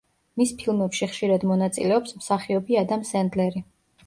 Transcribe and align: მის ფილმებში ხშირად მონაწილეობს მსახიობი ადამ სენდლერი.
მის 0.41 0.53
ფილმებში 0.61 1.09
ხშირად 1.11 1.45
მონაწილეობს 1.51 2.17
მსახიობი 2.23 2.81
ადამ 2.85 3.05
სენდლერი. 3.13 3.65